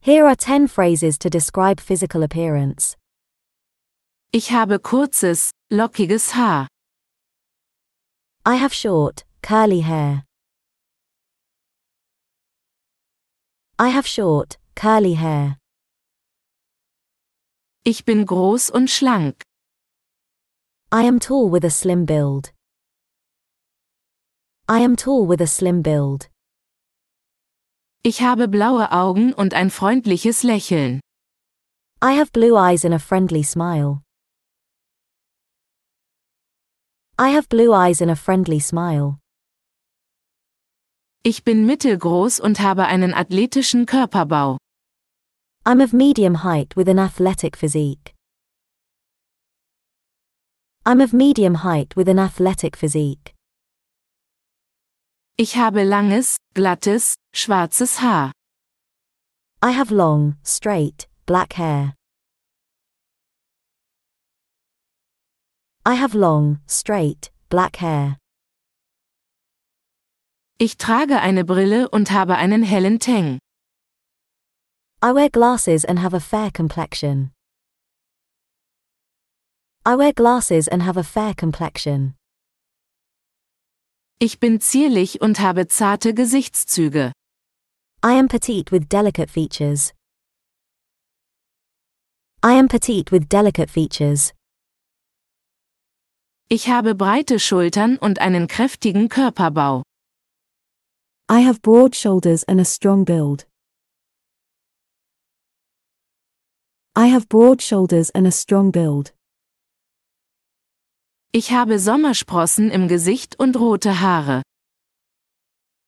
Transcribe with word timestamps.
Here 0.00 0.26
are 0.26 0.36
10 0.36 0.68
phrases 0.68 1.18
to 1.18 1.28
describe 1.28 1.80
physical 1.80 2.22
appearance. 2.22 2.96
Ich 4.32 4.50
habe 4.50 4.78
kurzes, 4.78 5.50
lockiges 5.72 6.32
Haar. 6.32 6.68
I 8.46 8.54
have 8.56 8.72
short, 8.72 9.24
curly 9.42 9.80
hair. 9.80 10.24
I 13.78 13.88
have 13.88 14.06
short, 14.06 14.56
curly 14.74 15.14
hair. 15.14 15.56
Ich 17.84 18.04
bin 18.04 18.24
groß 18.24 18.70
und 18.70 18.88
schlank. 18.88 19.42
I 20.92 21.02
am 21.02 21.18
tall 21.18 21.50
with 21.50 21.64
a 21.64 21.70
slim 21.70 22.04
build. 22.06 22.52
I 24.68 24.80
am 24.80 24.96
tall 24.96 25.26
with 25.26 25.40
a 25.40 25.46
slim 25.46 25.82
build. 25.82 26.28
Ich 28.04 28.22
habe 28.22 28.48
blaue 28.48 28.92
Augen 28.92 29.32
und 29.34 29.54
ein 29.54 29.70
freundliches 29.70 30.42
Lächeln. 30.42 31.00
I 32.02 32.12
have 32.16 32.30
blue 32.32 32.56
eyes 32.56 32.84
and 32.84 32.94
a 32.94 32.98
friendly 32.98 33.42
smile. 33.42 34.02
I 37.18 37.30
have 37.30 37.48
blue 37.48 37.74
eyes 37.74 38.00
and 38.00 38.10
a 38.10 38.14
friendly 38.14 38.60
smile. 38.60 39.18
Ich 41.24 41.42
bin 41.42 41.66
mittelgroß 41.66 42.38
und 42.38 42.60
habe 42.60 42.86
einen 42.86 43.12
athletischen 43.12 43.84
Körperbau. 43.86 44.58
I'm 45.64 45.82
of 45.82 45.92
medium 45.92 46.44
height 46.44 46.76
with 46.76 46.88
an 46.88 47.00
athletic 47.00 47.56
physique. 47.56 48.14
I'm 50.86 51.02
of 51.02 51.12
medium 51.12 51.64
height 51.64 51.96
with 51.96 52.08
an 52.08 52.20
athletic 52.20 52.76
physique. 52.76 53.34
Ich 55.40 55.56
habe 55.56 55.84
langes, 55.84 56.36
glattes, 56.54 57.14
schwarzes 57.32 58.00
Haar. 58.00 58.32
I 59.62 59.70
have 59.70 59.94
long, 59.94 60.34
straight, 60.42 61.06
black 61.26 61.52
hair. 61.52 61.94
I 65.86 65.94
have 65.94 66.18
long, 66.18 66.58
straight, 66.66 67.30
black 67.50 67.76
hair. 67.76 68.16
Ich 70.58 70.76
trage 70.76 71.20
eine 71.20 71.44
Brille 71.44 71.88
und 71.88 72.10
habe 72.10 72.34
einen 72.34 72.64
hellen 72.64 72.98
Tang. 72.98 73.38
I 75.00 75.12
wear 75.12 75.30
glasses 75.30 75.84
and 75.84 76.00
have 76.00 76.14
a 76.14 76.20
fair 76.20 76.50
complexion. 76.50 77.30
I 79.86 79.94
wear 79.94 80.12
glasses 80.12 80.66
and 80.66 80.82
have 80.82 80.96
a 80.96 81.04
fair 81.04 81.32
complexion. 81.32 82.16
Ich 84.20 84.40
bin 84.40 84.60
zierlich 84.60 85.20
und 85.20 85.38
habe 85.38 85.68
zarte 85.68 86.12
Gesichtszüge. 86.12 87.12
I 88.04 88.18
am 88.18 88.26
petite 88.26 88.72
with 88.72 88.88
delicate 88.88 89.30
features. 89.30 89.94
I 92.42 92.58
am 92.58 92.66
petite 92.66 93.12
with 93.12 93.28
delicate 93.28 93.70
features. 93.70 94.34
Ich 96.48 96.68
habe 96.68 96.96
breite 96.96 97.38
Schultern 97.38 97.96
und 97.96 98.18
einen 98.20 98.48
kräftigen 98.48 99.08
Körperbau. 99.08 99.84
I 101.30 101.44
have 101.44 101.60
broad 101.60 101.94
shoulders 101.94 102.42
and 102.42 102.60
a 102.60 102.64
strong 102.64 103.04
build. 103.04 103.46
I 106.96 107.06
have 107.06 107.28
broad 107.28 107.62
shoulders 107.62 108.10
and 108.10 108.26
a 108.26 108.32
strong 108.32 108.72
build. 108.72 109.14
Ich 111.30 111.52
habe 111.52 111.78
Sommersprossen 111.78 112.70
im 112.70 112.88
Gesicht 112.88 113.38
und 113.38 113.56
rote 113.56 114.00
Haare. 114.00 114.40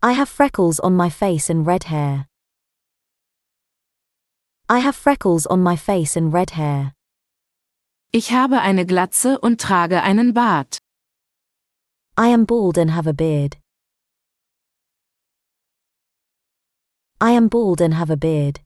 I 0.00 0.14
have 0.16 0.26
freckles 0.26 0.78
on 0.78 0.96
my 0.96 1.10
face 1.10 1.50
and 1.50 1.66
red 1.66 1.90
hair. 1.90 2.26
I 4.70 4.78
have 4.78 4.92
freckles 4.96 5.44
on 5.48 5.60
my 5.60 5.76
face 5.76 6.16
and 6.16 6.32
red 6.32 6.56
hair. 6.56 6.92
Ich 8.12 8.30
habe 8.30 8.60
eine 8.60 8.86
Glatze 8.86 9.40
und 9.40 9.60
trage 9.60 10.02
einen 10.02 10.34
Bart. 10.34 10.78
I 12.16 12.32
am 12.32 12.46
bald 12.46 12.78
and 12.78 12.94
have 12.94 13.08
a 13.08 13.12
beard. 13.12 13.56
I 17.20 17.32
am 17.32 17.48
bald 17.48 17.80
and 17.80 17.94
have 17.98 18.12
a 18.12 18.16
beard. 18.16 18.60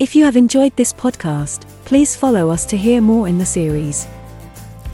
If 0.00 0.16
you 0.16 0.24
have 0.24 0.36
enjoyed 0.36 0.74
this 0.74 0.92
podcast, 0.92 1.64
please 1.84 2.16
follow 2.16 2.50
us 2.50 2.66
to 2.66 2.76
hear 2.76 3.00
more 3.00 3.28
in 3.28 3.38
the 3.38 3.46
series. 3.46 4.08